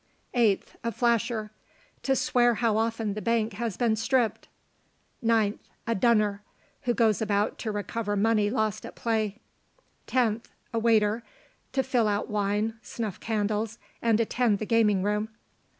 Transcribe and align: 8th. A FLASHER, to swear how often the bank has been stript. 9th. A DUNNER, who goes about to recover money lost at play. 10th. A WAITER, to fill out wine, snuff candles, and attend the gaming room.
8th. 0.33 0.69
A 0.83 0.91
FLASHER, 0.91 1.51
to 2.01 2.15
swear 2.15 2.55
how 2.55 2.75
often 2.77 3.13
the 3.13 3.21
bank 3.21 3.53
has 3.53 3.77
been 3.77 3.95
stript. 3.95 4.47
9th. 5.23 5.59
A 5.85 5.93
DUNNER, 5.93 6.41
who 6.85 6.95
goes 6.95 7.21
about 7.21 7.59
to 7.59 7.71
recover 7.71 8.15
money 8.15 8.49
lost 8.49 8.83
at 8.83 8.95
play. 8.95 9.37
10th. 10.07 10.45
A 10.73 10.79
WAITER, 10.79 11.21
to 11.73 11.83
fill 11.83 12.07
out 12.07 12.31
wine, 12.31 12.79
snuff 12.81 13.19
candles, 13.19 13.77
and 14.01 14.19
attend 14.19 14.57
the 14.57 14.65
gaming 14.65 15.03
room. 15.03 15.29